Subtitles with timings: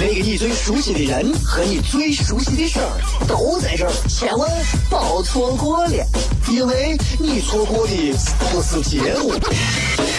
[0.00, 4.50] 那个你最熟悉的人和你最熟悉的事儿都在这儿，千万
[4.90, 6.04] 别错过了，
[6.50, 8.12] 因为你错过的
[8.50, 9.32] 不是节目，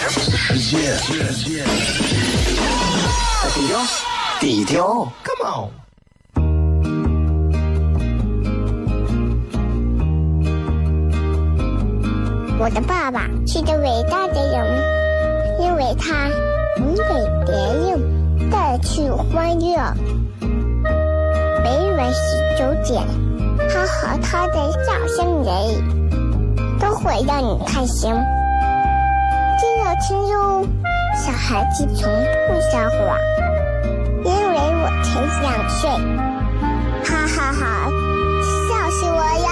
[0.08, 0.78] 世界。
[3.54, 3.86] 低调，
[4.40, 5.70] 低调，Come on。
[12.58, 14.82] 我的爸爸是个伟大的人，
[15.60, 16.28] 因为他
[16.78, 17.02] 能给
[17.44, 18.13] 别人
[18.54, 19.76] 带去欢乐。
[21.64, 23.04] 每晚十九点，
[23.68, 25.50] 他和他的笑声人，
[26.78, 28.14] 都会让你开心。
[29.58, 30.64] 记得听哟，
[31.16, 32.08] 小孩子从
[32.46, 33.18] 不撒谎，
[34.24, 35.90] 因为我才两岁。
[37.04, 37.90] 哈哈哈，
[38.68, 39.48] 笑死我呀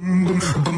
[0.00, 0.73] ！Don't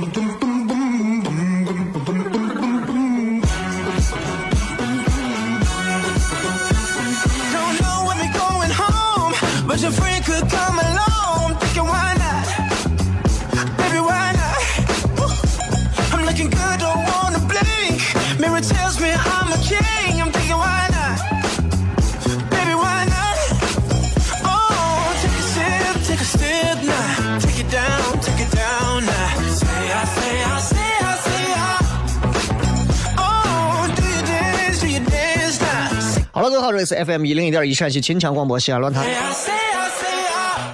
[36.86, 39.04] 是 FM 一零一点一陕西秦腔广播西安论坛。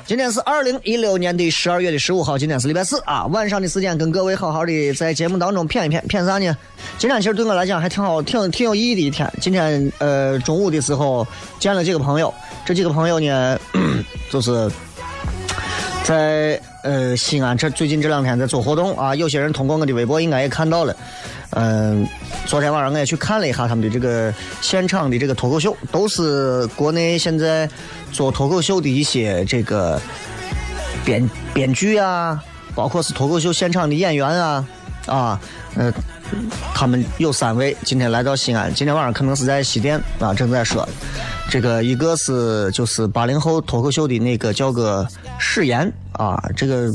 [0.05, 6.55] 今天是二零一六年的十二月的十五号，今天是礼拜四啊，晚上的时间跟各位好好的在节目当中谝一谝，谝啥呢？
[6.99, 9.33] 今天其实对我来讲还挺好，挺挺有意义的一天。
[9.41, 11.27] 今天呃中午的时候
[11.59, 12.33] 见了几个朋友，
[12.67, 13.59] 这几个朋友呢，
[14.31, 14.71] 就是
[16.05, 20.95] 在呃西安这最近这两天在做活动啊，有些人通过我的微博应该也看到了。
[21.55, 22.07] 嗯、
[22.47, 27.69] 昨天晚上我也去看了一下他们的这个现场的这个脱口秀，都是国内现在
[28.11, 30.01] 做脱口秀的一些这个
[31.05, 32.43] 编编剧啊，
[32.75, 34.67] 包括是脱口秀现场的演员啊，
[35.07, 35.41] 啊，
[35.77, 35.93] 呃，
[36.75, 40.89] 他们有三位今天来到西安，今天晚上可能是在西电啊，正在说。
[41.51, 45.07] 这个一个是就是八零后脱口秀的那个叫个
[45.39, 46.91] 史岩啊，这个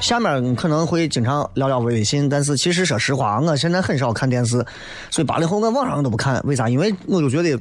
[0.00, 4.64] 下面可能会经常聊聊微信，但是其实说实话，我现在很少看电视，
[5.10, 6.68] 所以八零后我网上都不看，为啥？
[6.68, 7.58] 因为我就觉得。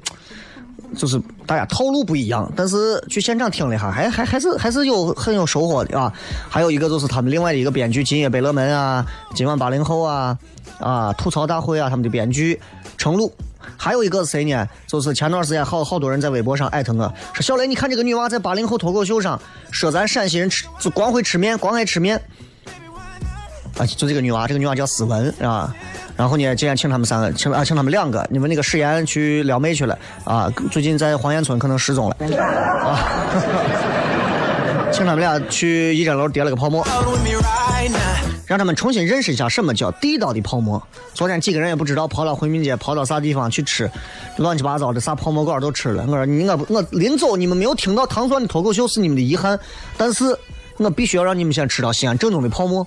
[0.93, 6.11] 就是大家套路不一样，但是去现场听了一下，还还还是还是有很有收获的啊。
[6.49, 10.37] 还有一个就是他们另外的一个编剧今夜百乐门啊，今晚八零后啊，
[10.81, 12.59] 啊吐槽大会啊，他们的编剧
[12.97, 13.31] 程璐。
[13.77, 14.67] 还有一个是谁呢？
[14.87, 19.39] 就是前段时间好好多人在微博上艾特我说小雷，你看这个女娃在八零后脱口秀上
[19.71, 22.21] 说咱陕西人吃就光会吃面，光爱吃面。
[23.77, 25.73] 啊，就这个女娃，这个女娃叫思文啊。
[26.17, 32.15] 然后呢，今天请他们三个，请啊请他们两个，你们那个誓言去撩妹去了啊，最近在黄岩村可能失踪了
[32.83, 32.99] 啊。
[34.91, 36.85] 请他们俩去一诊楼叠了个泡沫，
[38.51, 40.85] 让他们重新认识一下什么叫地道的泡馍。
[41.13, 43.89] 昨天几个人也不知道，跑到回民街，跑到啥地方去吃
[44.35, 46.03] 乱七八糟的啥泡馍馆都吃了。
[46.05, 49.57] 我说你我我临走你们没有听到糖蒜的脱口秀是你们的遗憾，
[49.95, 50.37] 但是
[50.75, 52.85] 我必须要让你们先吃到西安正宗的泡馍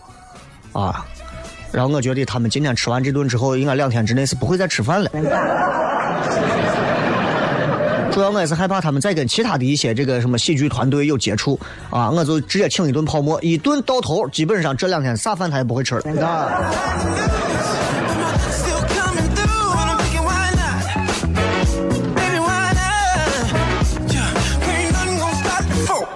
[0.75, 1.07] 啊。
[1.73, 5.11] 然后我觉得他们今天吃完这顿之后，应该两天之内是不会再吃饭了。
[8.13, 11.59] 主要我也是害怕他们再跟其他的一些这个什么喜剧团队有接触
[11.91, 16.27] 啊，我就直接请一顿泡馍，一顿到头，基本上这两天啥饭他也不会吃了。
[16.27, 16.71] 啊
[18.53, 20.85] Still coming through, and I'm thinking, why not?
[22.15, 23.51] Baby, why not?
[24.13, 24.31] Yeah,
[24.71, 26.07] ain't nothing gonna stop the folk.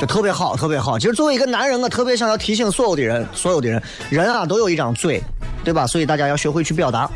[0.00, 0.98] 就特别好，特别好。
[0.98, 5.22] 其实作为一个男人，我特别想要提醒所有的人，所有的人，人啊都有一张嘴，
[5.64, 5.86] 对吧？
[5.86, 7.10] 所以大家要学会去表达，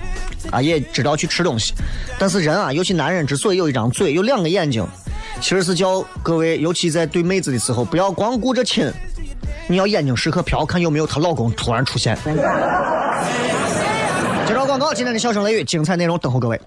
[0.51, 1.75] 啊，也知道去吃东西。
[2.19, 4.87] 但是人啊，尤其男人之所以有一张嘴，有两个眼睛，
[5.41, 8.91] 其实是叫各位，尤其在对妹子的时候，不要光顾着亲，
[9.67, 12.17] 你要眼睛时刻瞟看有没有她老公突然出现。
[14.47, 16.61] 接着广告，今天的笑声雷雨，精彩内容等候各位。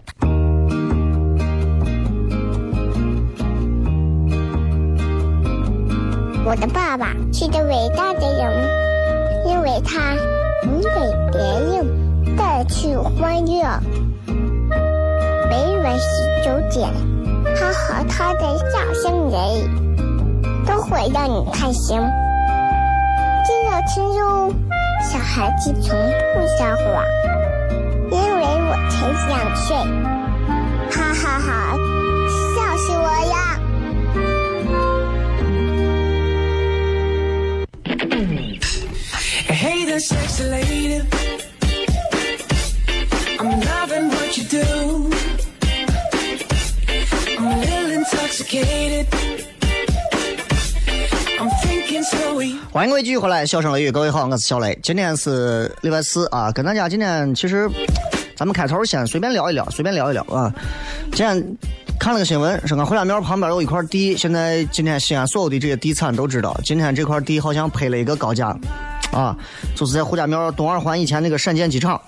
[6.44, 8.52] 我的爸爸是个伟大的人，
[9.48, 10.16] 因为他
[10.64, 10.90] 能给
[11.32, 11.86] 别人
[12.72, 13.62] 去欢乐。
[15.50, 16.08] 每晚十
[16.44, 16.90] 九点，
[17.56, 19.36] 他和他的笑声人，
[20.66, 22.00] 都会让你开心。
[23.46, 24.54] 记得听哟，
[25.04, 25.90] 小孩子从
[26.34, 27.04] 不说话，
[28.10, 28.96] 因为我才
[29.28, 29.76] 想睡。
[30.90, 31.50] 哈哈哈，
[32.56, 33.36] 笑死我了
[39.50, 41.02] ！Hey the sexy lady.
[52.74, 54.80] 欢迎各位继续回来，笑声雷雨，各位好，我是小雷。
[54.82, 57.70] 今天是礼拜四啊，跟大家今天其实
[58.34, 60.50] 咱们开头先随便聊一聊，随便聊一聊啊。
[61.12, 61.58] 今天
[62.00, 68.58] 看了个新闻，说俺回家庙旁边有一块地，现在今天西安所有的这些地产都知道，今天这块地好像拍了一个高价
[69.12, 69.36] 啊，
[69.76, 72.00] 就是在胡家庙东二环以前那个闪电机场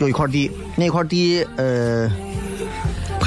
[0.00, 2.10] 有一块地，那块地呃。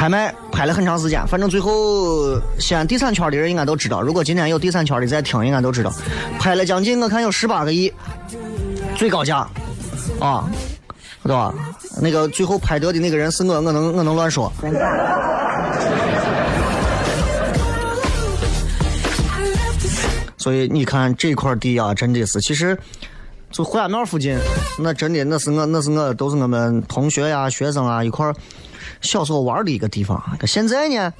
[0.05, 4.03] 拍卖拍了很长时间，反正最后西安地产圈的人应该都知道。
[4.03, 5.91] 如果今天有地产圈的在听，应该都知道，
[6.37, 7.91] 拍了将近我看有十八个亿，
[8.95, 9.37] 最高价
[10.19, 10.47] 啊，
[11.23, 11.51] 对吧？
[11.99, 14.53] 那个最后拍得的那个人是我，我能我能乱说？
[20.37, 22.77] 所以你看这块地啊，真的是其实。
[23.51, 24.37] 就胡家庙附近，
[24.77, 28.29] 那真的那是我那是我都是我们同学呀、学生啊一块
[29.01, 30.21] 小时候玩的一个地方。
[30.45, 31.13] 现在呢，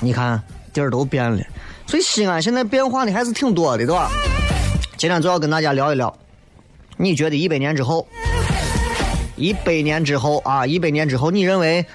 [0.00, 0.42] 你看
[0.72, 1.42] 地儿都变了，
[1.86, 4.10] 所以西安现在变化的还是挺多的，对吧？
[4.96, 6.12] 今天主要跟大家聊一聊，
[6.96, 8.06] 你觉得一百年之后，
[9.36, 11.86] 一百年之后啊，一百年之后，你认为，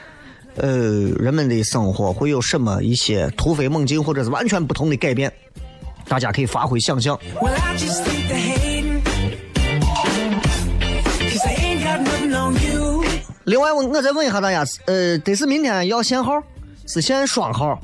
[0.56, 0.70] 呃，
[1.18, 5.32] 人们的生活会有什么一些突飞猛进，或者是完全不同的改变？
[6.08, 7.20] 大家可以发挥想象。
[13.46, 16.42] 另外，我我再问一下大家，呃，得是明天要限号，
[16.88, 17.78] 是限双号？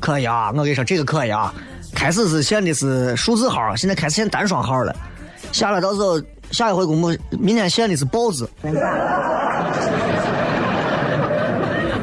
[0.00, 1.52] 可以啊，我跟你说这个可以啊。
[1.94, 4.96] 开始是限的是数字号，现在开始限单双号了。
[5.52, 6.18] 下来到时候
[6.50, 8.48] 下一回公布，明天限的是豹子。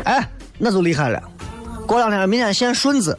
[0.03, 1.19] 哎，那就厉害了。
[1.88, 3.18] 过两天明天限顺子，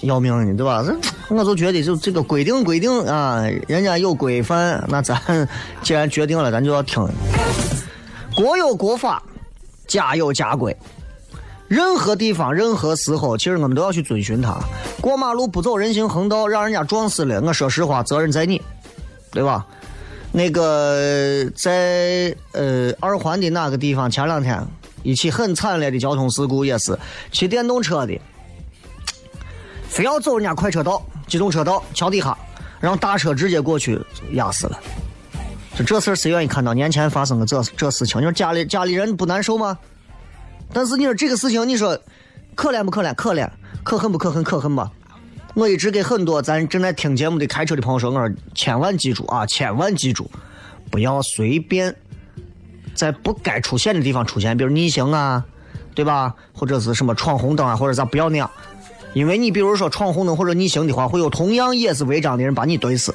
[0.00, 0.82] 要命呢，对吧？
[0.84, 0.96] 这
[1.34, 5.48] 我就觉得就这个规定规定啊，人家有规范，那咱
[5.82, 7.06] 既然决定了，咱就要听。
[8.34, 9.22] 国有国法，
[9.86, 10.76] 家有家规。
[11.68, 14.58] 任何地方、任何时候，其实我们都要去遵循它。
[15.00, 18.60] 过马路不走人行横道，让人家撞死了，我说实话，责任在你，
[19.30, 19.66] 对吧？
[20.34, 24.66] 那个在呃二环的那个地方，前两天
[25.02, 26.98] 一起很惨烈的交通事故，也是
[27.30, 28.18] 骑电动车的，
[29.88, 31.02] 非要走人家快车道、
[31.32, 32.36] 机动车道桥底下，
[32.78, 33.98] 让大车直接过去
[34.32, 34.78] 压死了。
[35.74, 38.20] 就这事儿，谁愿意看到年前发生的这这事情？
[38.20, 39.78] 你说家里家里人不难受吗？
[40.74, 41.98] 但是你说这个事情，你说
[42.54, 43.14] 可怜不可怜？
[43.14, 43.48] 可怜，
[43.82, 44.44] 可恨不可恨？
[44.44, 44.92] 可恨吧。
[45.54, 50.30] 我一直给很多咱正在听节目的开车的朋友说，我说千万记住啊，千万记住，
[50.90, 51.96] 不要随便
[52.94, 55.42] 在不该出现的地方出现，比如逆行啊，
[55.94, 56.34] 对吧？
[56.52, 58.50] 或者是什么闯红灯啊，或者咋不要那样。
[59.14, 63.14] 因为你比如说闯红灯或者逆行的话，会有同样也是违章的人把你怼死。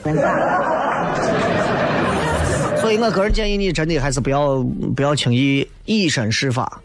[2.80, 4.64] 所以我个人建议你真的还是不要
[4.96, 6.82] 不要轻易以身试法。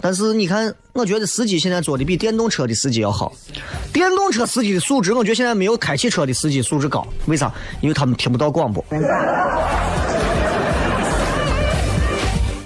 [0.00, 3.32] 但是你看，我觉得司机现在做的比电动车的司机要好。
[3.92, 7.06] 电动车司机的素质，我觉得现在没有开汽车的司机素质高。
[7.26, 7.52] 为啥？
[7.80, 8.84] 因为他们听不到广播。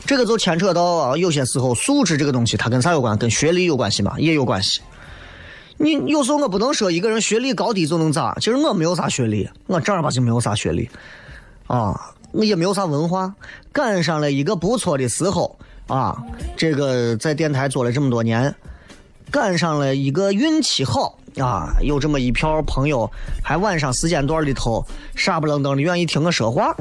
[0.07, 3.17] 这个就牵扯到啊，有些时候素质这个东西，它跟啥有关？
[3.17, 4.15] 跟学历有关系吗？
[4.19, 4.81] 也有关系。
[5.79, 10.89] 你有时候我不能说一个人学历高低就能咋，其实我没有啥学历，我正儿八经没有啥学历，
[11.67, 11.99] 啊，
[12.31, 13.35] 我也没有啥文化，
[13.73, 16.17] 赶上了一个不错的时候啊，
[16.57, 18.55] 这个在电台做了这么多年，
[19.31, 23.11] 赶上了一个运气好啊，有这么一票朋友，
[23.43, 24.85] 还晚上时间段里头
[25.17, 26.75] 傻不愣登的愿意听我说话，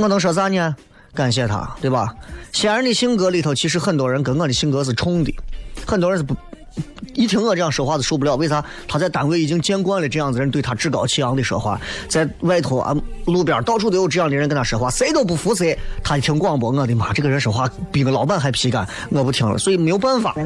[0.00, 0.74] 我能说啥呢？
[1.12, 2.14] 感谢他，对吧？
[2.52, 5.34] 西安人的性格里头，其实很多人跟我的性格是冲的，
[5.86, 6.34] 很多人是不
[7.14, 8.36] 一听我这样说话就受不了。
[8.36, 8.64] 为啥？
[8.86, 12.96] 他在单位已经见惯了这样子人对他趾高气扬的说话，在外头啊
[13.26, 15.76] 路边到处都有这样的人跟他说话，谁都不服谁。
[16.02, 20.42] 他一听广播，我的妈，这个人说话比个老板还皮干，我不听了，所以没有办法，我？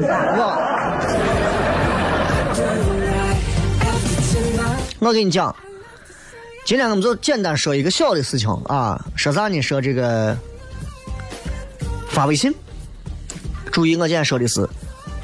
[4.99, 5.55] 我跟你讲，
[6.65, 9.61] 今天我们就简单说一个小的事情啊，说啥呢？
[9.61, 10.35] 说这个
[12.09, 12.51] 发微信。
[13.71, 14.67] 注意，我今天说的是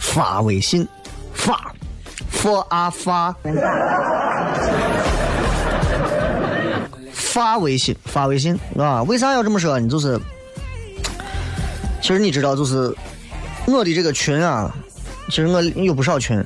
[0.01, 0.85] 发微信，
[1.31, 1.73] 发
[2.31, 3.33] ，f 啊发，
[7.13, 9.01] 发微信，发微信啊？
[9.03, 9.87] 为啥要这么说呢？
[9.87, 10.19] 就是，
[12.01, 12.93] 其实你知道，就是
[13.67, 14.69] 我的这个群啊，
[15.29, 16.43] 其实我有不少群，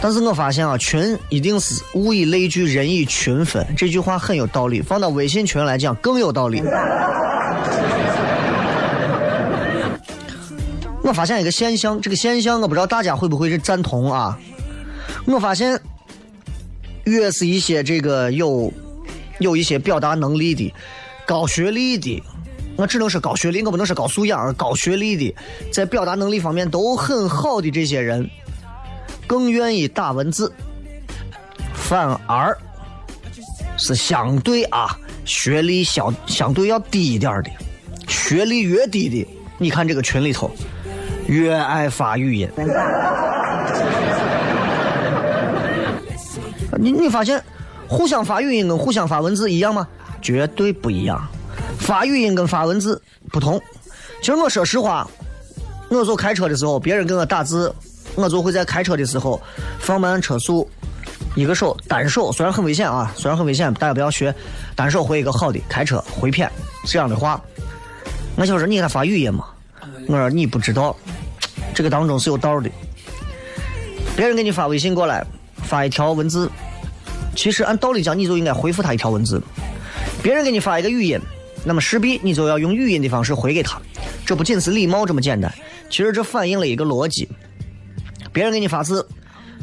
[0.00, 6.62] 但是我发现啊，群一定是物以类聚，人以群分，这句话很有道理，放到微信群来讲更有道理。
[11.02, 14.38] 我发现一个现象，这个现象我不知道大家会不会是赞同啊？
[15.26, 15.80] 我发现，
[17.04, 18.72] 越是一些这个有
[19.40, 20.72] 有一些表达能力的、
[21.26, 22.22] 高学历的，
[22.76, 25.34] 我只能说高学历，我不能说高素养，高学历的，
[25.72, 28.28] 在表达能力方面都很好的这些人，
[29.26, 30.52] 更愿意打文字，
[31.74, 32.56] 反而
[33.76, 37.50] 是相对啊学历相相对要低一点的，
[38.06, 39.26] 学历越低的，
[39.58, 40.50] 你看这个群里头。
[41.30, 42.50] 越爱发语音，
[46.76, 47.40] 你你发现
[47.86, 49.86] 互相发语音跟互相发文字一样吗？
[50.20, 51.24] 绝对不一样。
[51.78, 53.62] 发语音跟发文字不同。
[54.20, 55.08] 其实我说实话，
[55.88, 57.72] 我坐开车的时候，别人给我打字，
[58.16, 59.40] 我就会在开车的时候
[59.78, 60.68] 放慢车速，
[61.36, 64.34] 一个手单手，虽然很危险啊，虽然很危险，大家不要学，
[64.74, 66.50] 单手回一个好的开车回片
[66.86, 67.40] 这样的话。
[68.34, 69.44] 我就说你给他发语音嘛，
[70.08, 70.96] 我说你不知道。
[71.74, 72.70] 这个当中是有道的。
[74.16, 75.24] 别人给你发微信过来，
[75.62, 76.50] 发一条文字，
[77.34, 79.40] 其实按道理讲，你就应该回复他一条文字。
[80.22, 81.18] 别人给你发一个语音，
[81.64, 83.80] 那么势必你就要用语音的方式回给他。
[84.26, 85.52] 这不仅是礼貌这么简单，
[85.88, 87.28] 其实这反映了一个逻辑。
[88.32, 89.06] 别人给你发字，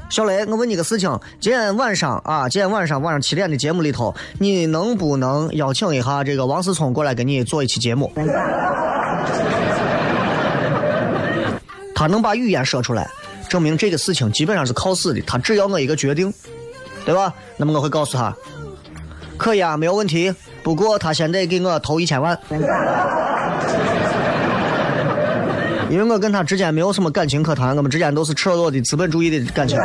[0.09, 8.11] 小雷，我问你个事情：今天晚上啊，今天晚上晚上七点的节目里头，你能不能邀请一下这个王思聪过来跟你做一期节目？
[11.97, 13.09] 他能把语言说出来，
[13.49, 15.21] 证明这个事情基本上是靠死的。
[15.21, 16.31] 他只要我一个决定，
[17.03, 17.33] 对吧？
[17.57, 18.31] 那么我会告诉他，
[19.35, 20.31] 可以啊，没有问题。
[20.61, 22.39] 不过他现在给我投一千万，
[25.89, 29.79] 因为我跟他之间没有什么感情可谈，我们之间都是赤裸裸的资本主义的感情。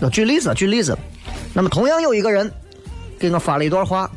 [0.00, 0.96] 那举例子，举例子。
[1.52, 2.50] 那么同样有一个人
[3.18, 4.10] 给我发了一段话：“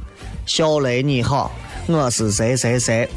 [0.48, 1.52] 小雷你好，
[1.88, 3.10] 我是谁谁谁。”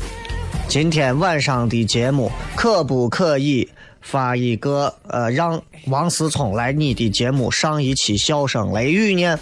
[0.69, 3.69] 今天晚上的节目可不可以
[4.01, 9.39] 发一个呃，让王思聪来你的节目上一期笑声雷雨呢？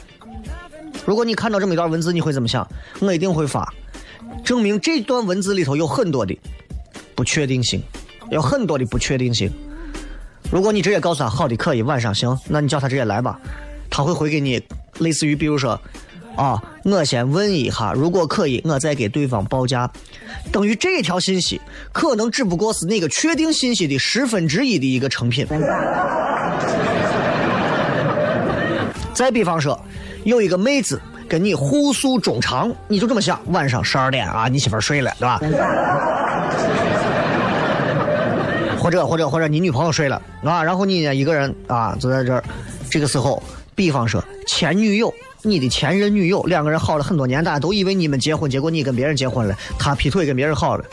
[1.06, 2.66] 如果你看到这么一段文字，你会怎么想？
[3.00, 3.72] 我一定会发，
[4.44, 6.36] 证明这段文字里头有很多的
[7.14, 7.82] 不确定性，
[8.30, 9.50] 有很多的不确定性。
[10.50, 13.40] 如果你直接告诉他好的可以晚上行，那你叫他直接来吧，
[13.88, 14.62] 他会回给你
[14.98, 15.80] 类似于比如说。
[16.36, 19.90] 啊，我先问一下，如果可以，我再给对方报价，
[20.50, 21.60] 等于这条信息
[21.92, 25.46] 可能只不过是那个确定信息的十分之一的一个成品。
[29.12, 29.78] 再比方说，
[30.24, 30.98] 有一个妹子
[31.28, 35.38] 跟你互诉衷肠，你就这么想，晚上十二点啊，你媳妇睡了，对吧？
[38.78, 42.42] 或者或者或者你女朋友睡了啊，然后你呢一个人啊坐在这儿，
[42.90, 43.40] 这个时候，
[43.74, 45.12] 比方说前女友。
[45.44, 50.84] 你的前任女友两个人好了很多年，大家都以为你们结婚，结果你跟别人结婚了，他劈腿跟别人好了，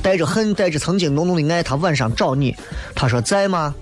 [0.00, 2.54] 带着恨，带着曾经浓浓的爱，他晚上找你，
[2.94, 3.74] 他说在吗？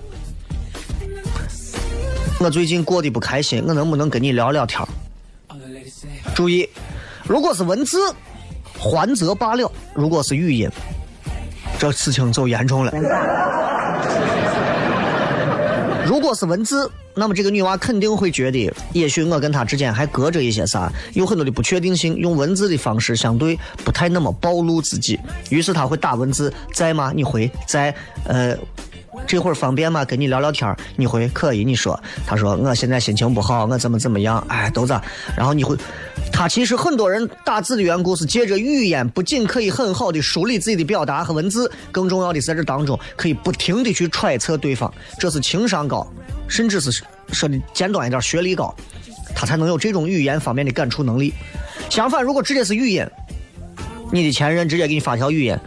[2.40, 4.80] 我最近过得不开心，我能不能跟你聊聊天？
[6.34, 6.68] 注意，
[7.26, 7.98] 如果是文字，
[8.78, 10.68] 还则罢了；如果是语音，
[11.78, 12.92] 这事情就严重了。
[16.06, 22.16] 如果是文字，那么这个女娃肯定会觉得，也许我跟她之间还隔着一些啥，有很多的不确定性。
[22.16, 25.18] 用文字的方式相对不太那么暴露自己，
[25.50, 27.12] 于是她会打文字，在吗？
[27.14, 27.94] 你回在，
[28.24, 28.56] 呃，
[29.26, 30.04] 这会儿方便吗？
[30.04, 31.64] 跟你聊聊天你回可以。
[31.64, 34.44] 你说，她说我现在心情不好，我怎么怎么样？
[34.48, 35.02] 哎，都咋？
[35.36, 35.76] 然后你会。
[36.32, 46.04] 他其实很多人打字的缘故是借着语言，不仅可以很好的梳理自己的表达和文字，更重要的是在这当中可以不停的去揣测对方，这是情商高，
[46.54, 48.72] 甚至是说的简短一点，学历高，
[49.34, 51.34] 他才能有这种语言方面的感触能力。
[51.90, 53.04] 相反，如果直接是语音，
[54.12, 55.58] 你的前任直接给你发条语音，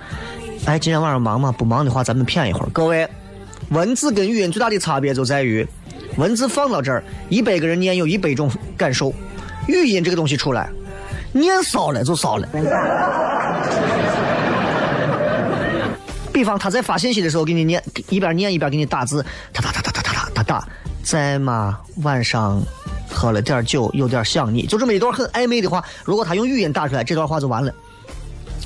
[0.63, 1.51] 哎，今天晚上忙吗？
[1.51, 2.69] 不忙的话，咱们骗一会儿。
[2.71, 3.05] 各位，
[3.67, 5.67] 文字跟语音最大的差别就在于，
[6.15, 9.13] 文字放到这儿，一百个人念有一百种感受。
[9.67, 10.69] 语音这个东西出来，
[11.33, 12.47] 念骚了就骚了。
[16.31, 19.86] 比方他在发信息的时候给你念，一边念一边给你打字，哒哒哒
[20.37, 20.63] 他打，
[21.01, 21.79] 在吗？
[22.03, 22.61] 晚上
[23.09, 25.83] 喝了点酒，有点想你，就这么一段很暧昧的话。
[26.05, 27.73] 如果他用语音打出来，这段话就完了。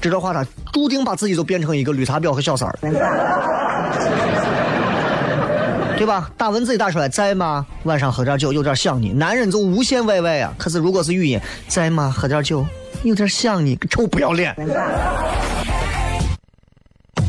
[0.01, 2.77] 这段话他注定把自己就变成一个绿茶婊和小三儿。
[5.97, 6.29] 对吧？
[6.35, 7.65] 打文字打出来，在吗？
[7.83, 9.13] 晚上喝点酒，有点想你。
[9.13, 10.53] 男人就无限 YY 啊！
[10.57, 12.13] 可是如果是语音，在吗？
[12.13, 12.65] 喝点酒，
[13.03, 14.53] 有点想你，臭不要脸。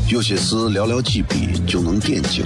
[0.09, 2.45] 有些事寥寥几笔就能点睛，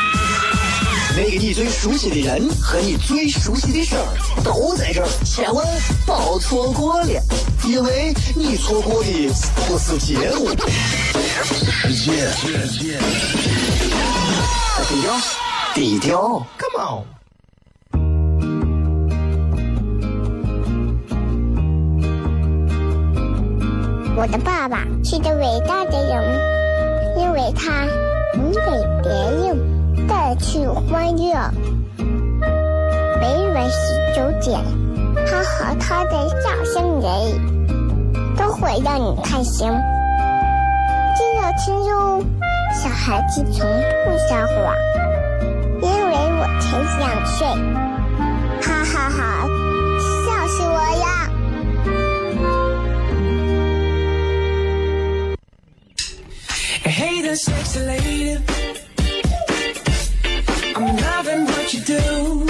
[1.15, 4.05] 那个你最熟悉的人和你最熟悉的事儿
[4.43, 5.65] 都在这儿，千万
[6.05, 7.07] 别错过了，
[7.67, 9.29] 因为你错过的
[9.67, 10.49] 不是节目，
[11.69, 12.31] 世界。
[14.87, 15.13] 低调，
[15.75, 17.03] 低调，Come on。
[24.17, 26.39] 我的爸爸是个伟大的人，
[27.17, 27.85] 因为他
[28.35, 28.59] 能给
[29.03, 29.70] 别人
[30.07, 31.51] 带去欢乐。
[33.19, 33.75] 每晚十
[34.15, 34.59] 九点，
[35.27, 37.07] 他和他的笑声人，
[38.35, 39.69] 都会让你开心。
[41.15, 42.23] 记得听哟，
[42.73, 43.67] 小孩子从
[44.05, 44.75] 不撒谎，
[45.81, 46.65] 因为我才
[46.99, 47.47] 两岁。
[48.61, 49.19] 哈哈哈，
[50.25, 51.05] 笑死我了
[56.83, 58.39] ！！Hey, the sexy lady.
[60.91, 62.47] Loving what you do.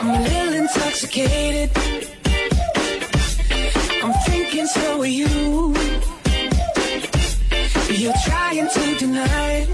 [0.00, 1.70] I'm a little intoxicated.
[4.02, 5.74] I'm thinking so are you.
[7.88, 9.68] You're trying to deny it.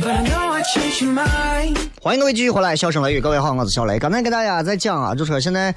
[0.00, 1.78] But I know I change your mind.
[2.00, 4.00] 欢迎各位继续回来，笑声雷雨，各位好，我是小雷。
[4.00, 5.72] 刚才给大家在讲啊，就说现在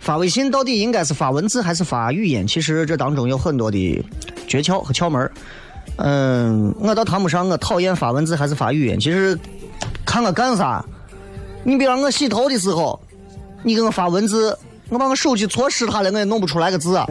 [0.00, 2.44] 发微信到底应该是发文字还是发语音？
[2.44, 4.04] 其实这当中有很多的
[4.48, 5.30] 诀窍和窍门儿
[5.98, 9.38] 嗯，我倒谈不上我讨厌发文字还是发语音，其实
[10.06, 10.84] 看我干啥。
[11.64, 12.98] 你比方我洗头的时候，
[13.62, 14.56] 你给我发文字，
[14.88, 17.04] 我把我手机搓湿它了，我也弄不出来个字啊，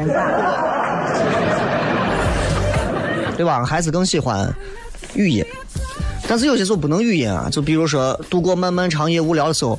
[3.35, 3.65] 对吧？
[3.65, 4.49] 还是更喜欢
[5.15, 5.45] 语音。
[6.29, 9.77] 但是有些时候不能语音啊，就比如说度过漫漫长夜无聊的时候，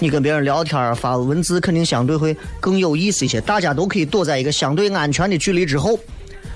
[0.00, 3.40] 你跟别人聊天发文字，肯定相对会更有意思一些。
[3.40, 5.98] 大家都可以躲在一个相对安全的距离之后，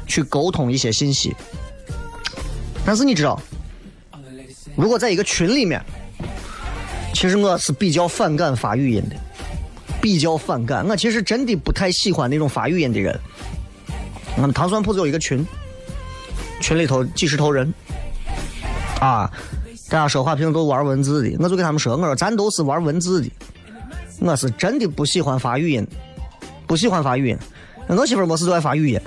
[0.07, 1.35] 去沟通一些信息。
[2.85, 3.41] 但是你知道，
[4.77, 5.81] 如果在一个群里面，
[7.15, 9.17] 其实我是比较反感发语音的，
[10.01, 10.87] 比较反感。
[10.89, 13.17] 我其实真的不太喜欢那种发语音的人。
[14.37, 15.47] 我们糖蒜铺子有一个群，
[16.61, 17.73] 群里头几十头人。
[19.01, 19.31] 啊，
[19.89, 23.31] 大家说话平时都玩文字的，我就给他们说，我说咱都是玩文字的，
[24.21, 25.87] 我是真的不喜欢发语音，
[26.67, 27.39] 不喜欢发语音。
[27.89, 29.01] 我媳妇儿没事都爱发语音，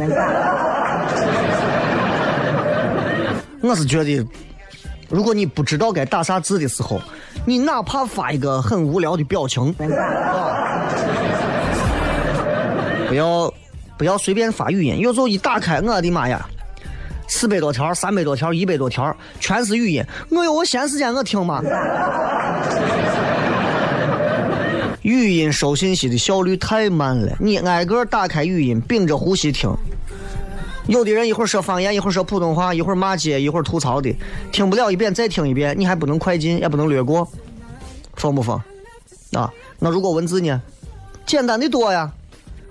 [3.65, 4.23] 我是觉得，
[5.09, 7.01] 如果你不知道该打啥字的时候，
[7.45, 10.85] 你哪怕发一个很无聊的表情， 啊
[13.07, 13.51] 不要
[13.97, 14.99] 不要随便发语音。
[14.99, 16.47] 有时候一打开，我的妈呀！
[17.27, 20.03] 四百多条、三百多条、一百多条，全是语音。
[20.29, 21.61] 我有我闲时间我听吗？
[25.01, 29.71] 语音收信息的效率太慢了，你挨个打开语音，屏着呼吸听。
[30.87, 34.15] 有的人一会儿说方言，一会儿说普通话，一会儿骂街，一会儿吐槽的，
[34.51, 34.91] 听不了。
[34.91, 37.27] 一遍再听一遍，你还不能快进，也不能略过，
[38.13, 38.59] 疯不疯？
[39.33, 40.61] 啊，那如果文字呢？
[41.25, 42.11] 简单的多呀，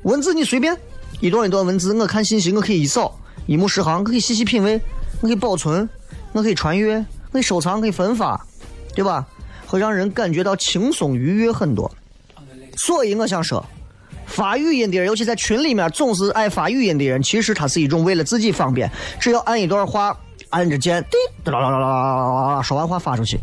[0.04, 0.76] 文字你随便
[1.20, 3.18] 一段一段文字，我看信息我可以一扫。
[3.46, 4.80] 一目十行，我可以细细品味，
[5.20, 5.88] 我可以保存，
[6.32, 8.40] 我可以传阅，我可以收藏，可以分发，
[8.94, 9.26] 对吧？
[9.66, 11.90] 会让人感觉到轻松愉悦很多。
[12.76, 13.64] 所以我想说，
[14.26, 20.16] 发语音的人，尤其在群里面总是爱发语音的人，其实他是一种为了自己方便，只要按一段话，
[20.50, 23.38] 按着键，滴，啦啦啦啦啦啦，说完话发出去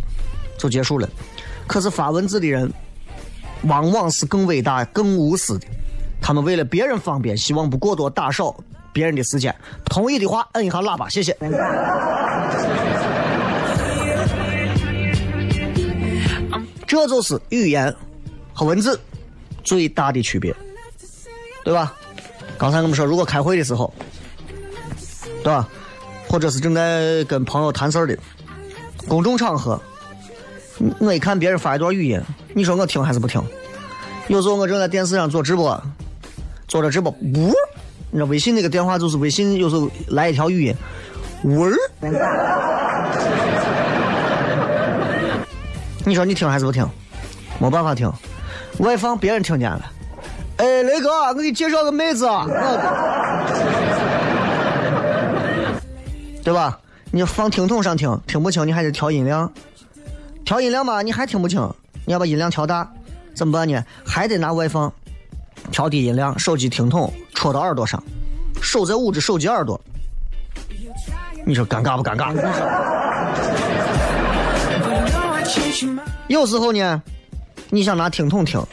[0.57, 1.07] 就结束了。
[1.67, 2.71] 可是发文字的人，
[3.63, 5.67] 往往是更伟大、更无私的。
[6.21, 8.53] 他们为了别人方便，希望不过多打扰
[8.91, 9.55] 别人的时间。
[9.85, 11.35] 同意的话，摁一下喇叭，谢谢。
[16.85, 17.95] 这就是语言
[18.53, 18.99] 和文字
[19.63, 20.53] 最大的区别，
[21.63, 21.93] 对吧？
[22.57, 23.93] 刚才我们说，如果开会的时候，
[25.43, 25.67] 对吧？
[26.27, 28.17] 或者是正在跟朋友谈事儿的
[29.07, 29.79] 公众场合，
[30.99, 32.21] 我一看别人发一段语音，
[32.53, 33.41] 你说我听还是不听？
[34.27, 35.81] 有时候我正在电视上做直播，
[36.67, 37.53] 做着直播，呜。
[38.13, 40.75] 你知道微信那个电话就是微信，有时候来一条语音，
[41.43, 41.65] 呜，
[46.05, 46.87] 你说你听还是不听？
[47.59, 48.11] 没办法听，
[48.79, 49.91] 外放别人听见了。
[50.61, 52.45] 哎，雷哥，我给你介绍个妹子啊，
[56.43, 56.79] 对吧？
[57.09, 59.51] 你放听筒上听，听不清你还得调音量，
[60.45, 61.59] 调音量吧你还听不清，
[62.05, 62.87] 你要把音量调大，
[63.33, 63.83] 怎么办呢？
[64.05, 64.93] 还得拿外放。
[65.71, 68.03] 调低音量，手机听筒戳到耳朵上，
[68.61, 69.81] 手在捂着手机耳朵，
[71.43, 72.35] 你说尴尬不尴尬？
[76.27, 77.01] 有时候呢，
[77.71, 78.63] 你想拿听筒听，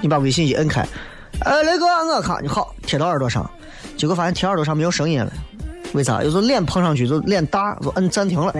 [0.00, 0.86] 你把微信一摁开，
[1.40, 3.48] 哎，雷哥，我看你好，贴到耳朵上，
[3.96, 5.32] 结果发现贴耳朵上没有声音了，
[5.92, 6.22] 为啥？
[6.22, 8.52] 有时候脸碰上去就脸大，就摁暂停了。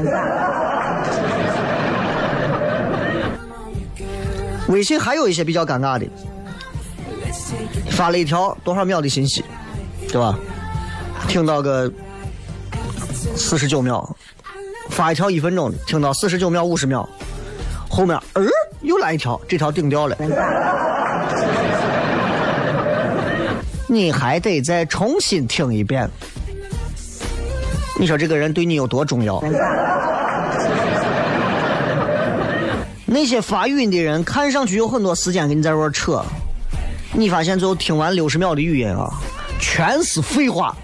[4.68, 6.07] 微信还有一些比较尴尬的，
[7.90, 9.44] 发了一条多少秒的信息，
[10.09, 10.38] 对吧？
[11.29, 11.90] 听到个
[13.37, 14.09] 四十九秒，
[14.90, 17.09] 发一条一分钟的，听到四十九秒五十秒，
[17.88, 18.44] 后面呃
[18.83, 20.16] 又来一条，这条顶掉了，
[23.88, 26.09] 你还得再重新听一遍。
[27.98, 29.42] 你说这个人对你有多重要？
[33.07, 36.22] 那些发语音的人，看上去有很多时间跟你在这儿扯，
[37.12, 39.09] 你发现最后听完六十秒的语音啊，
[39.59, 40.77] 全是废话，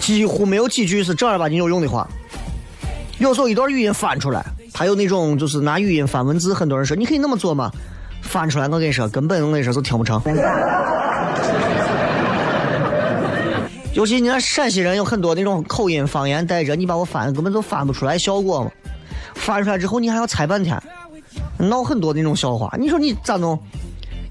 [0.00, 2.08] 几乎没有几句是正儿八经有用的话。
[3.18, 7.68] 有时候一段语音翻出来，还有那种就是拿语音翻文字，很多人说你可以那么做嘛，
[8.22, 10.22] 翻出来我跟你说，根本我跟你说都听不成。
[13.98, 18.70] 尤其你看陕西人有很多那种口音方言带着，你把我翻根本就翻不出来效果嘛。
[19.34, 20.80] 翻出来之后你还要猜半天，
[21.58, 22.72] 闹很多那种笑话。
[22.78, 23.58] 你说你咋弄？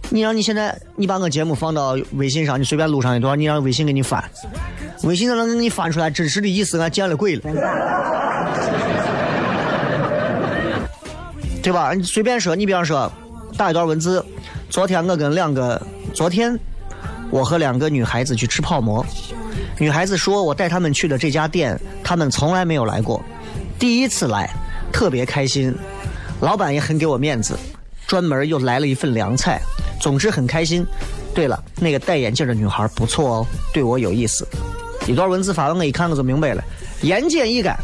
[0.09, 4.23] 你让你现在你把我节目放到微信上，你随便录上一段，你让微信给你翻，
[5.03, 7.41] 微信上能给你翻出来真实的意思，俺见了鬼了，
[11.61, 11.91] 对吧？
[11.93, 13.11] 你随便说，你比方说
[13.57, 14.25] 打一段文字，
[14.69, 15.81] 昨天我跟两个，
[16.13, 16.57] 昨天
[17.29, 19.05] 我和两个女孩子去吃泡馍，
[19.79, 23.23] 女孩子说我带她们去的这家店，她们从来没有来过，
[23.77, 24.49] 第一次来，
[24.91, 25.73] 特别开心，
[26.39, 27.57] 老板也很给我面子，
[28.07, 29.61] 专门又来了一份凉菜，
[30.01, 30.85] 总之很开心。
[31.35, 34.47] 对了，那个戴眼镜的女孩不错哦，对我有意思。
[35.05, 36.63] 一段文字发完，我一看我就明白了，
[37.01, 37.75] 言简意赅，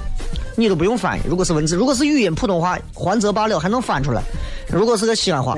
[0.56, 1.22] 你都不用翻译。
[1.28, 4.24] 如果是文字，如果是语音普通话，还则罢了，还能翻出来。
[4.68, 5.56] 如果是个西安话，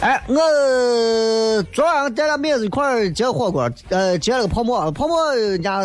[0.00, 5.82] 哎，我昨晚上带俩妹子一块儿接火锅，呃，接了个泡沫，泡沫人家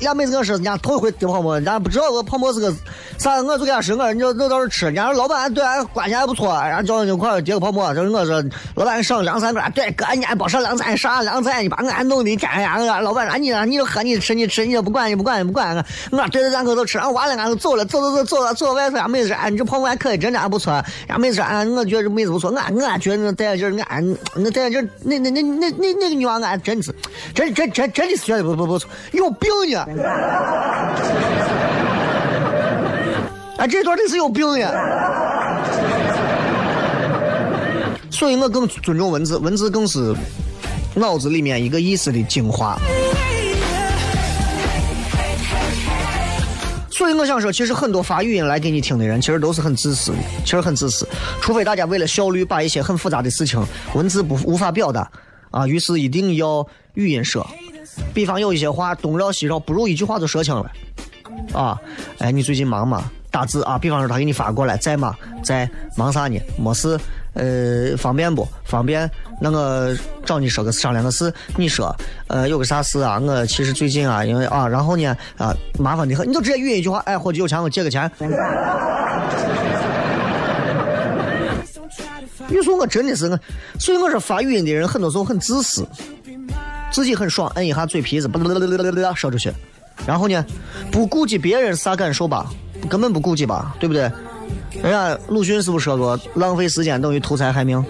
[0.00, 2.72] 俩妹子跟我说，人家头一回吃泡馍，人家不知道我泡馍是个
[3.18, 8.42] 啥，我就给她说，我人家就到这吃，人家说老板对俺关系还不错，然后叫我一块儿接个泡馍，就是我说
[8.74, 15.74] 老板上凉菜，对哥，人家别上凉菜，上凉菜，你把俺弄的一天呀，老板说你，你就喝你吃你吃，你就不管你不管你不管
[16.10, 20.72] 我，我对着，咱哥都吃，然后完了俺就走了，走走走走了走到外头，俺妹子说，哎，你这泡馍还可以，真的还不错，
[21.06, 26.94] 然后妹子说，哎，我觉得这妹子不错，俺俺觉得那戴眼镜，俺那戴眼镜那那那那那那个女娃，俺真是
[27.34, 29.85] 真真真真的是觉得不不不错，有病呢。
[33.58, 34.72] 哎，这段真是有病呀！
[38.10, 40.14] 所以我更尊重文字，文字更是
[40.94, 42.76] 脑子里面一个意思的精华。
[46.90, 51.06] 所以我想说，其实很多发语音来给你听的人，其实都是很自私的，其实很自私。
[51.40, 55.08] 除非大家为了效率，把一些很复杂的事情文字不无法表达
[55.52, 57.46] 啊，于是一定要语音说。
[58.14, 60.70] 比方有一些话东绕西绕，不如一句话就说清了。
[61.52, 61.78] 啊，
[62.18, 63.10] 哎，你最近忙吗？
[63.30, 65.14] 打字啊，比方说他给你发过来，在吗？
[65.42, 66.40] 在，忙啥呢？
[66.58, 66.98] 没事，
[67.34, 68.48] 呃，方便不？
[68.64, 69.10] 方便。
[69.38, 71.94] 那我找你说个商量个事，你说，
[72.28, 73.18] 呃，有个啥事啊？
[73.18, 78.10] 我其实最近啊，因为啊，然后呢，啊，麻烦的很，你就直接语音一句话，哎，伙计有钱我借个钱。
[82.48, 83.38] 你说我真的是我，
[83.78, 85.86] 所以我说发语音的人很多时候很自私，
[86.96, 88.30] 自己很爽，摁一下嘴皮子，
[89.14, 89.52] 说出去，
[90.06, 90.42] 然后呢，
[90.90, 92.46] 不顾及别人啥感受吧，
[92.88, 94.10] 根本不顾及吧，对不对？
[94.82, 97.84] 人家鲁迅是不是说过，浪费时间等于图财害命？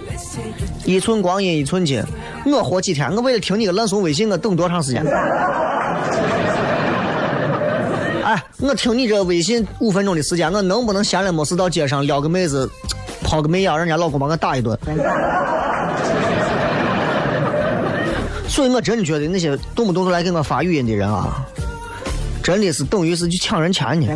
[0.85, 2.03] 一寸光阴一寸金，
[2.47, 5.07] 我活几天，我为了听你个烂怂微信，我等多长时间？
[8.25, 12.69] 哎，我听你这微信五分钟的时间，我能不能闲了没事到街上撩个妹子，
[13.23, 14.77] 抛个媚眼，人家老公把我打一顿？
[18.57, 21.47] 所以我真的觉得那些动不动就来给我发语音的人啊，
[22.43, 24.07] 真的是等于是去抢人钱呢。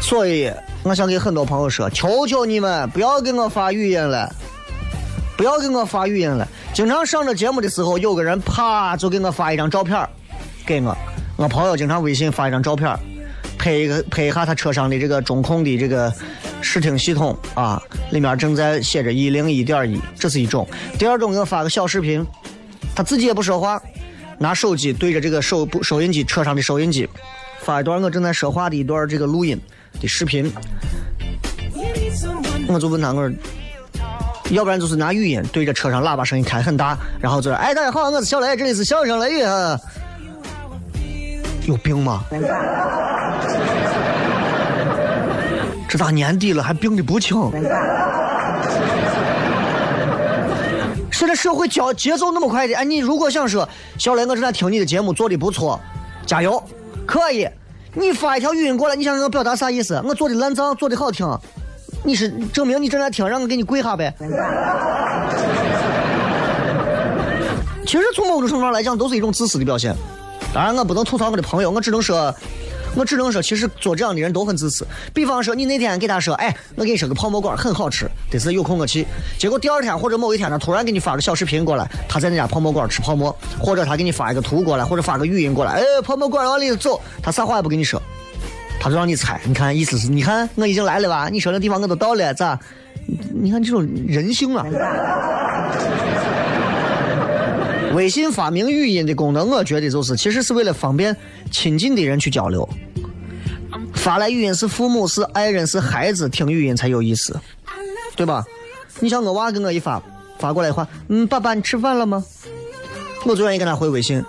[0.00, 0.50] 所以
[0.82, 4.28] 我想给很多朋友说，求求你们不要给我发语音了，
[5.36, 6.44] 不要给我发语音了。
[6.72, 10.04] 经常上着节目的时候，有个人啪就给我发一张照片
[10.66, 10.96] 给我。
[11.36, 12.98] 我朋友经常微信发一张照片
[13.56, 16.12] 拍一个拍一下他车上的这个中控的这个
[16.70, 20.64] 视听系统啊，里面正在写着一零一点一，这是一种。
[20.96, 22.24] 第二种给我发个小视频，
[22.94, 23.82] 他自己也不说话，
[24.38, 27.08] 拿手机对着这个收收音机车上的收音机，
[27.62, 29.60] 发一段我正在说话的一段这个录音
[30.00, 30.48] 的视频。
[32.68, 33.36] 我就问他我说，
[34.50, 39.42] 要不然就是拿语音对着车上喇叭声音开很大，然后就是哎大家好，我是小雷，这里是相声雷雨。
[39.42, 39.76] 啊
[41.66, 42.24] 有病吗？
[45.90, 47.36] 这大年底了还病的不轻？
[51.10, 55.80] 现在社会节节奏那么快的，哎，你如果想说小雷，我正在听你的节目，做的不错，
[56.24, 56.62] 加油，
[57.04, 57.48] 可以。
[57.92, 60.00] 你发一条语音过来，你想让我表达啥意思？
[60.06, 61.26] 我做的烂账，做的好听，
[62.04, 64.14] 你是证明你正在听，让我给你跪下呗。
[67.84, 69.92] 其实从某种程度上来讲，都是一种自私的表现。
[70.54, 72.32] 当然，我不能吐槽我的朋友，我只能说，
[72.96, 74.86] 我只能说，其实做这样的人都很自私。
[75.14, 79.06] 比方说，你那天给他说，哎，我给你说个泡馍馆很好吃，得是有空我去。
[79.38, 88.02] 结果第二天或者某一天，他突然给你发个小视频过来，他在那家泡馍馆吃泡馍，或者他给你发一个图过来，或者发个语音过来，哎，泡馍馆往里走，他啥话也不跟你说，
[88.80, 89.40] 他就让你猜。
[89.44, 91.28] 你看，意思是，你看我已经来了吧？
[91.30, 92.58] 你说那地方我都到了，咋？
[93.32, 94.66] 你看这种人性啊！
[97.94, 101.16] 微信发明语音的功能，我觉得就是其实是为了方便
[101.50, 102.68] 亲近的人去交流。
[103.94, 107.38] 发来语音是父母、是爱人、是孩子听语音才有意思，
[108.16, 108.44] 对吧？
[109.00, 110.02] 你像我娃给我一发
[110.38, 112.24] 发过来的话，嗯，爸爸你吃饭了吗？
[113.26, 114.24] 我最愿意跟他回微信，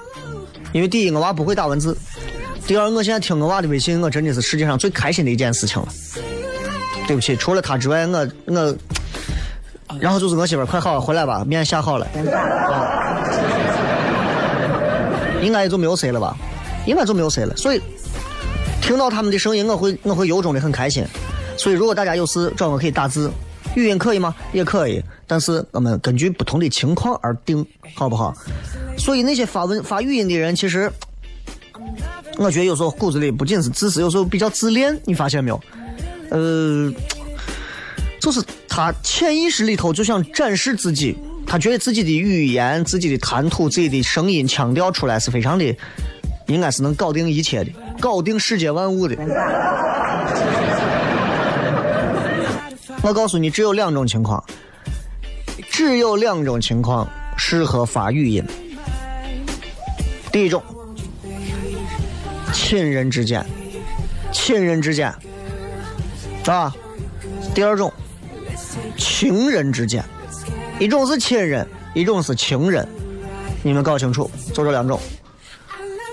[0.74, 1.98] 因为第一我娃不会打文字，
[2.68, 5.88] 第二我现在听我娃的微信，我真的是世界上最开心的一件事情了。
[7.08, 8.78] 对不起，除了他之外，我我，
[10.00, 12.08] 然后就是我媳妇，快好了，回来吧，面下好了。
[15.42, 16.36] 应该也就没有谁了吧，
[16.86, 17.56] 应该就没有谁了。
[17.58, 17.82] 所以
[18.82, 21.04] 听到他们的声音，我会我会由衷的很开心。
[21.58, 23.32] 所以如果大家有事找我可以打字，
[23.76, 24.34] 语音可以吗？
[24.54, 28.34] 也可以，但是我们根据不同的情况而定，好不好？
[28.98, 30.92] 所以那些发文发语音的人，其实
[32.38, 35.00] 我觉得有时候骨子里不仅是自私，有时候比较自恋。
[35.06, 35.62] 你发现没有？
[36.30, 36.92] 呃，
[38.20, 41.18] 就是他潜意识里头就想展示自己。
[41.52, 45.78] 他觉得自己的语言、自己的谈吐、自己的声音腔调出来是非常的，
[46.48, 49.18] 应该是能搞定一切的，搞定世界万物的。
[53.02, 54.42] 我告诉你，只有两种情况，
[55.70, 58.42] 只有两种情况适合发语音。
[60.32, 60.64] 第一种，
[62.54, 63.46] 亲人之间，
[64.32, 65.14] 亲人之间，
[66.46, 66.74] 啊。
[67.54, 67.92] 第二种，
[68.96, 70.02] 情人之间。
[70.82, 72.88] 一种是亲人，一种是情人，
[73.62, 75.00] 你们搞清楚，就这两种。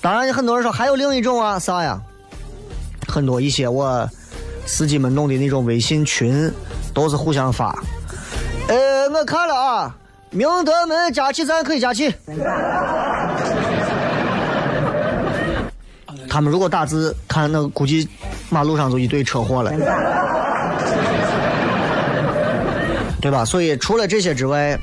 [0.03, 1.99] 当然，很多人说还有另一种啊，啥呀？
[3.09, 4.07] 很多一些我
[4.67, 6.53] 司机们弄的那种微信群，
[6.93, 7.83] 都是互相发。
[8.69, 9.97] 呃，我看了啊，
[10.29, 12.15] 明德门加气站可以加气。
[16.29, 18.07] 他们如果打字看，那估计
[18.51, 19.73] 马路上就一堆车祸了。
[23.21, 23.45] 对吧？
[23.45, 24.79] 所以除了这些之外，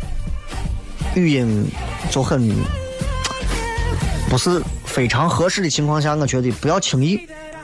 [1.15, 1.65] 语音
[2.09, 2.53] 就很
[4.29, 7.17] 不是非常合适的情况下，我觉得不要轻易，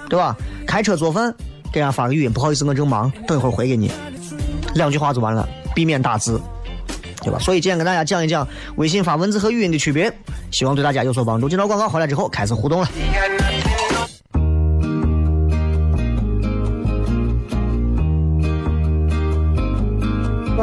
[0.10, 0.36] 对吧？
[0.66, 1.34] 开车做饭
[1.72, 3.92] 给人家发个语音，不好意思，我正忙，等一会儿回给你，
[4.76, 6.40] 两句话就完了，避免打字，
[7.22, 7.38] 对吧？
[7.40, 10.12] 所以今天跟大家讲一讲微信发文字和语音的区别，
[10.52, 11.50] 希望对大家有所帮助。
[11.50, 12.88] 进到广告回来之后，开始互动了。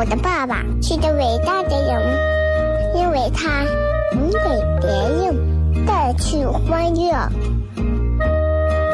[0.08, 2.00] 的爸爸是个伟大的人，
[2.94, 3.62] 因为他
[4.12, 4.38] 能给
[4.80, 7.12] 别人带去欢乐。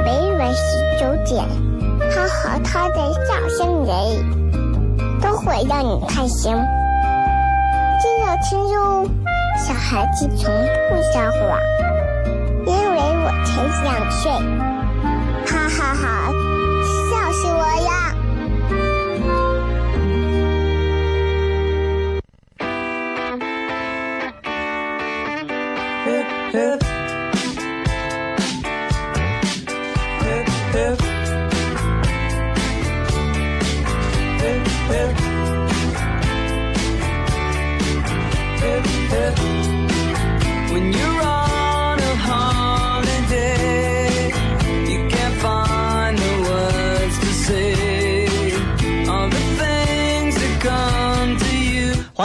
[0.05, 1.45] 每晚十九点，
[2.11, 3.95] 他和他的笑声人，
[5.21, 6.53] 都会让你开心。
[8.01, 9.07] 记得听哟，
[9.57, 10.53] 小孩子从
[10.91, 11.59] 不撒谎，
[12.67, 14.74] 因为我才两岁。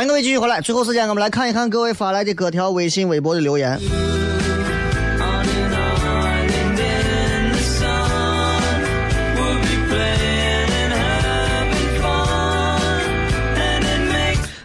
[0.09, 3.79] 各位继续回来，最后时间我们来看一看各位发来的各条微信、微博的留言。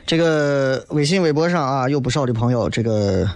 [0.07, 3.28] 这个微信、微博上啊，有不少的朋友，这个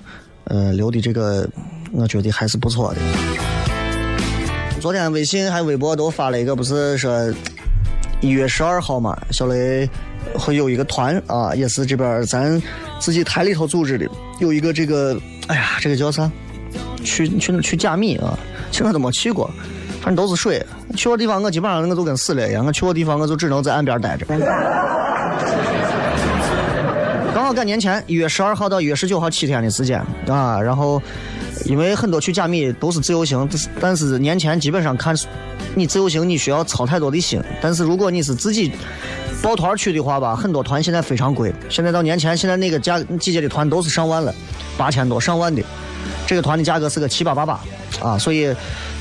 [0.44, 1.46] 呃留的这个，
[1.92, 3.00] 我觉得还是不错的。
[4.80, 7.30] 昨天微信还微博都发了一个，不是说
[8.22, 9.86] 一月十二号嘛，小雷
[10.34, 12.60] 会有一个团啊，也是这边咱
[12.98, 14.06] 自己台里头组织的，
[14.40, 16.30] 有一个这个，哎呀，这个叫啥？
[17.04, 18.38] 去去去加密啊！
[18.70, 19.48] 其实我都没去过，
[20.02, 20.62] 反正都是水。
[20.96, 22.66] 去过地方，我基本上我就跟死了一样。
[22.66, 24.26] 我去过地方，我就只能在岸边待着。
[27.32, 30.60] 刚好赶年前，一月十二号到一月十九号七天的时间啊。
[30.60, 31.00] 然后，
[31.64, 33.48] 因为很多去加密都是自由行，
[33.80, 35.16] 但是年前基本上看，
[35.74, 37.40] 你自由行你需要操太多的心。
[37.62, 38.72] 但是如果你是自己
[39.42, 41.54] 抱团去的话吧，很多团现在非常贵。
[41.68, 44.34] 现在到年前，现在那个价季节的团都是上万了，
[44.76, 45.62] 八千多上万的。
[46.26, 47.60] 这个团的价格是个七八八八
[48.02, 48.54] 啊，所以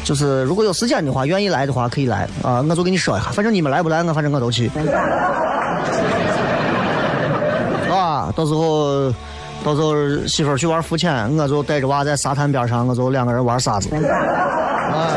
[0.03, 2.63] 就是如果有时间的话，愿意来的话可以来啊。
[2.69, 4.71] 我就跟你说一下，反正你们来不来，我反正我都去。
[7.91, 9.11] 啊，到时候
[9.63, 9.93] 到时候
[10.27, 13.89] 媳妇去玩浮潜，我就带着娃在沙滩边上，我就两个人玩沙子。
[13.93, 15.11] 啊，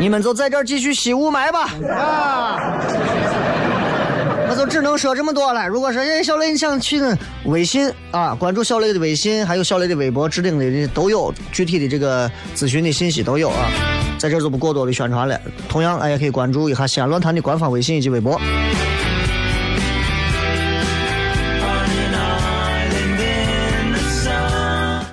[0.00, 2.80] 你们就在这儿继续吸雾霾吧啊。
[4.48, 5.68] 我就只能说这么多了。
[5.68, 6.98] 如果说哎小雷你想去
[7.44, 13.68] 微信啊，关注小雷的微信，还有小雷的微博置顶的都有具体的这个咨询的信息都有啊，
[14.18, 15.38] 在这就不过多的宣传了。
[15.68, 18.40] 同样，哎也可以关注一下西安论坛的官方微信以及微博。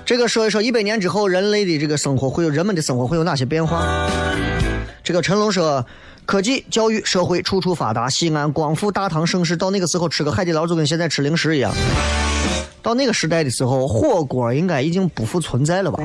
[0.06, 4.08] 这个说一说一百年之后人类的这个生活会有人们的生活会有哪些变化？
[5.08, 5.82] 这个陈龙说。
[6.26, 9.56] 科技、教育、社会处处发达，西安光复大唐盛世。
[9.56, 11.72] 到那个时候吃个海底捞就跟现在吃零食一样。
[12.82, 16.04] 到那个时代的时候，火锅应该已经不复存在了吧？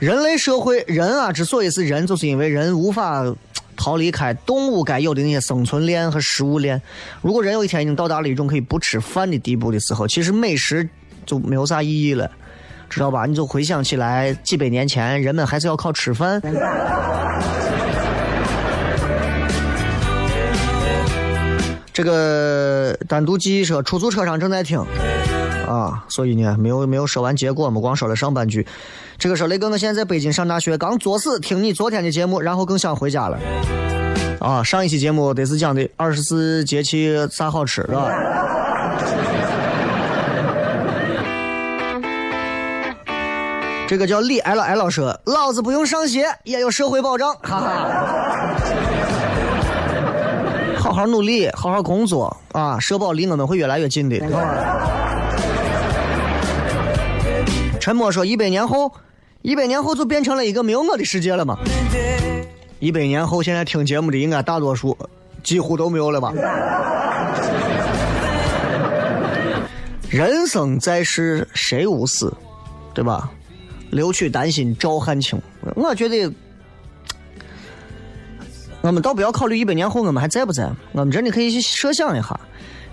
[0.00, 3.24] 人类社会，人啊，之所以是人，就是因为人无法
[3.76, 6.82] 逃离开动物该有的那些生存链和食物链。
[7.22, 10.88] 如果人有一天已经到达了一种可以不吃饭的地步的时候，其实美食
[11.24, 12.28] 就没有啥意义了。
[12.90, 13.24] 知道吧？
[13.24, 16.42] 你就回想起来，几百年前人们还是要靠吃饭。
[21.92, 24.78] 这个单独记忆说，出租车上正在听
[25.68, 28.66] 啊，所以呢，没有没有说完结果，我们光说了上半句。
[29.18, 33.38] 这个说雷哥，我现在在北京上大学，刚作死听你昨天的节目，然后更想回家了。
[34.40, 38.10] 啊，上一期节目得是讲的二十四节气啥好吃，是吧？
[43.90, 48.54] 这个叫李 L L 说：“老子不用上学也有社会保障，哈哈！
[50.78, 54.16] 好好努力，好好工作啊，社保离我们会越来越近的。”
[57.80, 58.92] 沉默说：“一百年后，
[59.42, 61.58] 一百年后就变成了一个没有我的世界了吗？
[62.78, 64.96] 一百年后，现在听节目的应该大多数
[65.42, 66.32] 几乎都没有了吧？
[70.08, 72.32] 人生在世，谁无死，
[72.94, 73.28] 对吧？”
[73.90, 75.40] 留取丹心照汗青，
[75.74, 76.32] 我觉得，
[78.82, 82.40] 我们倒不要考虑一百年后我们还在不在，我们真的可以去设想一下，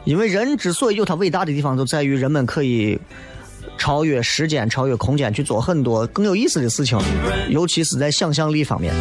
[0.05, 2.99] 因为人之所以有他伟大的地方，就在于人们可以
[3.77, 6.99] 超越时间、超越空间去做很多更有意思的事情，
[7.49, 8.93] 尤其是在想象力方面。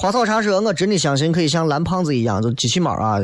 [0.00, 3.18] 花草茶说：“我真的相信可以像蓝胖子一样，就机器猫啊，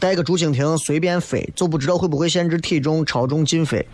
[0.00, 3.86] 带个竹蜻蜓随便飞，就不知道会不会限制体重、超重禁飞。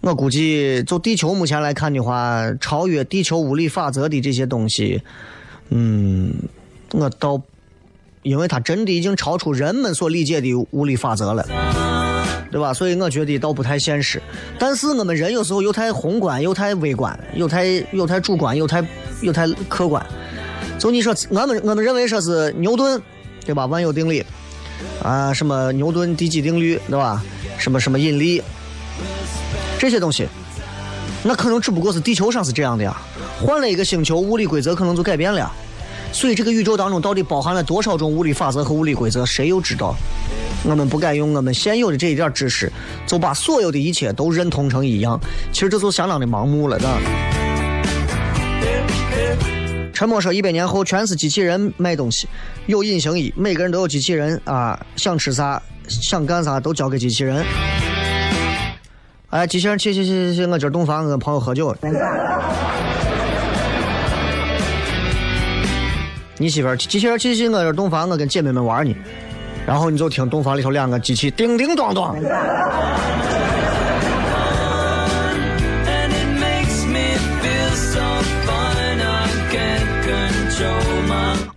[0.00, 5.00] 我估计，就地球目前来看的话，超越地球物理法则的这些东西，
[5.68, 6.34] 嗯，
[6.90, 7.40] 我倒，
[8.24, 11.46] 因为它真的已经超出人们所理解的物理法则了。”
[12.50, 12.74] 对吧？
[12.74, 14.20] 所以我觉得倒不太现实，
[14.58, 18.84] 但是我们人有时候又太宏观，又太微观，又太又太主观，又太
[19.22, 20.04] 又太客观。
[20.78, 23.00] 就你说，我们我们认为说是牛顿，
[23.44, 23.66] 对吧？
[23.66, 24.24] 万有定律
[25.02, 27.22] 啊，什么牛顿第几定律，对吧？
[27.58, 28.42] 什么什么引力，
[29.78, 30.26] 这些东西，
[31.22, 32.96] 那可能只不过是地球上是这样的呀。
[33.38, 35.52] 换了一个星球，物理规则可能就改变了。
[36.12, 39.94] 所以这个宇宙当中到底包含了多少种物理法则和物理规则，谁又知道？
[40.64, 42.70] 我们不敢用我们现有的这一点知识，
[43.06, 45.18] 就把所有的一切都认同成一样。
[45.52, 46.88] 其实这就相当的盲目了，的。
[49.92, 52.26] 陈默说：“一百年后全是机器人卖东西，
[52.66, 57.44] 有隐形衣，每个人都有机器人啊，想吃啥，想干啥都交给机器人。”
[59.28, 61.76] 哎，机器人去去去去去，我今儿洞房，我跟朋友喝酒。
[66.38, 68.96] 你媳妇儿机器人去去，我这儿洞房，我跟姐妹们玩呢。
[69.66, 72.16] 然后你就听洞房里头两个机器叮叮咣咣。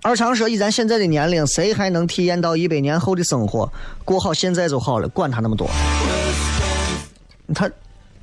[0.06, 3.72] 二强说：“以咱现在的年龄，谁还能体验到一百年后的生活？
[4.04, 5.68] 过好现在就好了，管他那么多。”
[7.56, 7.70] 他，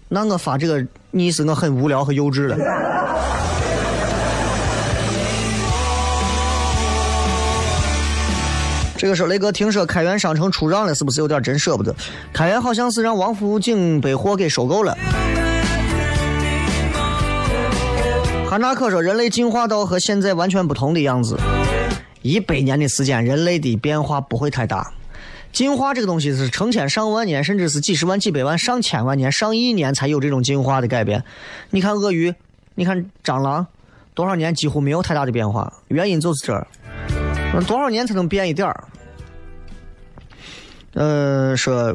[0.08, 2.56] 那我发这个意思我很无聊和幼稚了。
[9.00, 11.96] 这个时候，雷哥听说开元商城出让了，是不是有点真舍不得？
[12.34, 14.94] 开元好像是让王府井百货给收购了。
[18.46, 21.38] 哈纳克说，人类进化到和现在完全不同的样子，
[22.20, 24.92] 一百年的时间，人类的变化不会太大。
[25.50, 31.24] 进化这个东西是成千上万年，甚至是几十万、几百万、上千万年、上亿年才有这种进化的改变。
[31.70, 32.34] 你看鳄鱼，
[32.74, 33.66] 你看蟑螂，
[34.12, 36.66] 多少年几乎没有太大的变化，原因就是这儿。
[37.66, 38.84] 多少年才能变一点儿？
[40.94, 41.92] 呃，说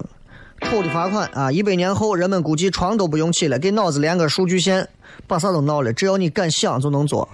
[0.62, 1.52] 丑的罚款啊！
[1.52, 4.88] 一百年后，人们估计床都不用起了，给脑子连个数据线，
[5.28, 5.92] 把啥都闹了。
[5.92, 7.28] 只要你敢想，就能做。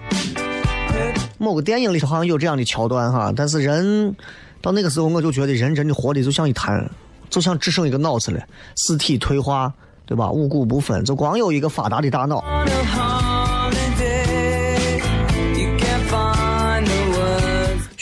[1.38, 4.14] 某个电影里头好像有这样的桥段哈，但是人
[4.60, 6.84] 到那个时候，我就觉得人真的活的就像一滩，
[7.30, 8.40] 就像只剩一个脑子了，
[8.76, 9.72] 四体退化，
[10.04, 10.30] 对吧？
[10.30, 12.42] 五谷不分，就光有一个发达的大脑。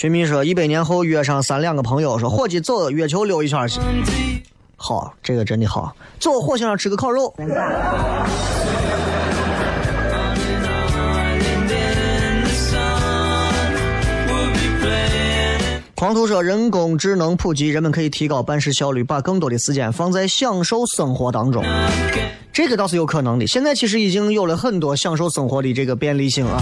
[0.01, 3.79] 寻觅说，一百年后约上三两个朋友，说伙计走月球溜一圈去。
[4.75, 5.95] 好，这个真的好。
[6.19, 7.29] 走火星上吃个烤肉。
[15.95, 21.63] 狂徒说，人工智能普及，人们可以提高办事效率，把更多的时间放在享受生活当中。
[22.55, 23.47] 这个倒是有可能的。
[23.47, 26.59] 现在其实已经有了很多享受生活的这个便利性啊，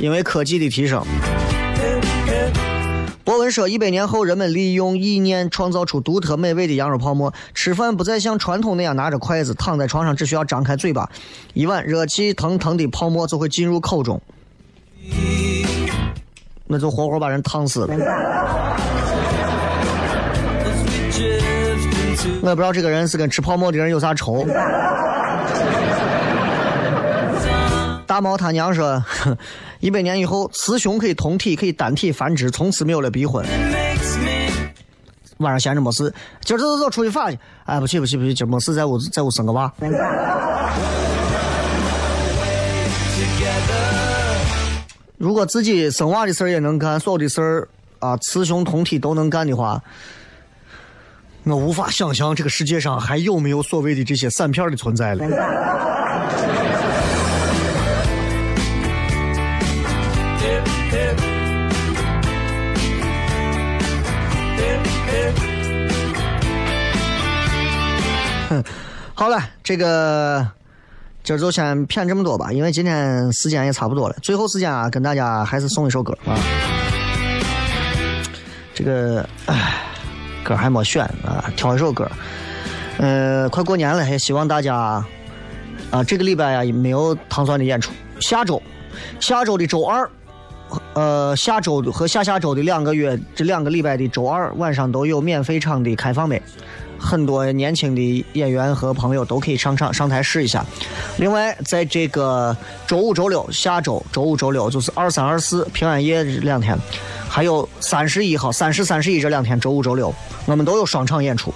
[0.00, 1.00] 因为科技的提升。
[3.24, 11.08] 博文说，一百年后，人们利用意念创造出独特美味的羊肉泡馍，吃饭不再像传统那样拿着筷子，躺在床上只需要张开嘴巴，
[11.54, 14.20] 一碗热气腾腾的泡馍就会进入口中，
[16.66, 17.94] 那就活活把人烫死了。
[22.42, 24.44] 我也不知道这个人是跟吃泡馍的人有啥仇。
[28.12, 29.02] 大毛他娘说，
[29.80, 33.42] 一百年以后，雌雄可以同体，可以单体繁殖，从此没有了逼婚。
[35.38, 36.12] 晚上闲着没事，
[36.44, 37.38] 今儿走走走，出去耍去。
[37.64, 39.72] 哎，不去不去不去，今儿没事，在屋在屋生个娃。
[45.16, 47.66] 如果自己生娃的事儿也能干，所有的事儿
[47.98, 49.82] 啊，雌雄同体都能干的话，
[51.44, 55.24] 我无法想象这个世界上还有没有所谓的这些散片的存在了。
[69.22, 70.44] 好了，这个
[71.22, 74.16] 今儿就先骗这么多吧，因为今天时间也差不多了。
[74.20, 76.34] 最后时间啊，跟大家还是送一首歌啊。
[78.74, 79.74] 这个唉，
[80.42, 82.10] 歌还没选啊，挑一首歌。
[82.98, 84.74] 呃，快过年了，也希望大家
[85.92, 87.92] 啊，这个礼拜呀没有糖酸的演出。
[88.18, 88.60] 下周，
[89.20, 90.10] 下周的周二，
[90.94, 96.42] 呃，下周和下下周的两个月，这两个礼拜的周二晚上都有免费场的开放麦。
[97.02, 100.64] 很多年轻的演员和朋友都可以上场上台试一下。
[101.16, 106.78] 另外，在这个周五、周六，下周周五、周六就是二三、二四平安夜这两天，
[107.28, 110.14] 还有三十一号、三十、三十一这两天，周五、周六
[110.46, 111.52] 我们都有双场演出。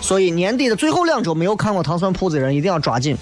[0.00, 3.16] 所以年底的最后两周没有看过糖蒜铺子的人，一定要抓紧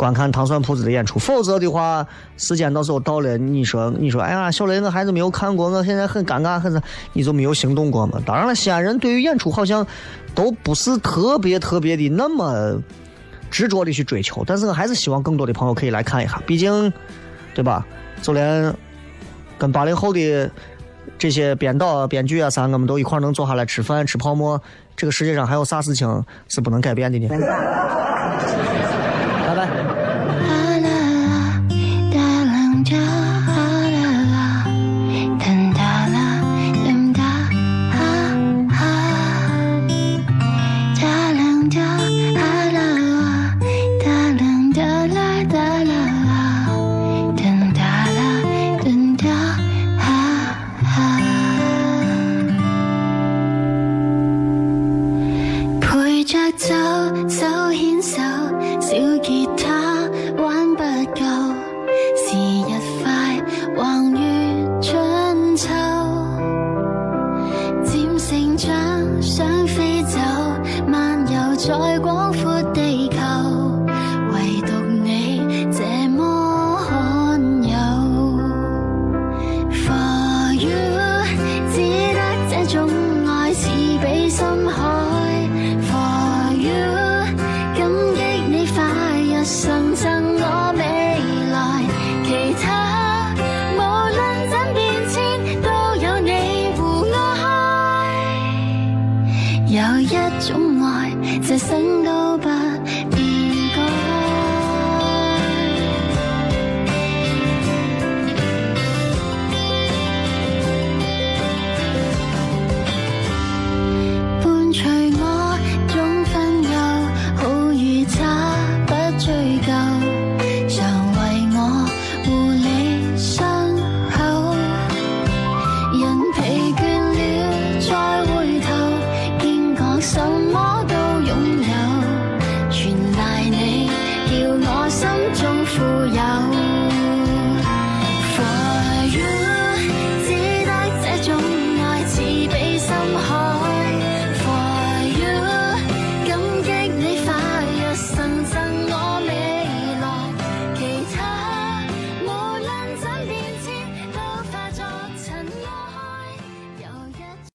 [0.00, 2.06] 观看糖蒜铺子的演出，否则的话，
[2.38, 6.82] 时间到时候到了，你说你说，哎呀，小雷，我孩子没有看过，我现在很尴尬，很
[7.12, 8.18] 你就没有行动过吗？
[8.24, 9.86] 当然了，西安人对于演出好像
[10.34, 12.82] 都不是特别特别的那么
[13.50, 16.90] 执着的去追求，但是我还是希望更多的朋友可以来看一下，毕竟，
[17.54, 17.86] 对吧？
[18.22, 18.74] 就连
[19.58, 20.50] 跟八零后的
[21.18, 24.58] 这些编导、编剧啊啥，我们都一块能坐下来吃饭、吃泡馍。
[24.96, 27.28] 这个世界上还有啥事情是不能改变的呢？